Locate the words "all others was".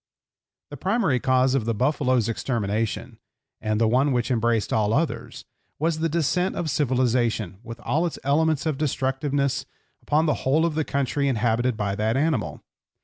4.73-5.99